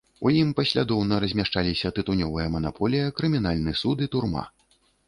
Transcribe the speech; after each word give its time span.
У 0.27 0.29
ім 0.35 0.53
паслядоўна 0.59 1.19
размяшчаліся 1.25 1.93
тытунёвая 1.99 2.47
манаполія, 2.57 3.15
крымінальны 3.21 3.79
суд 3.83 3.97
і 4.09 4.15
турма. 4.15 4.43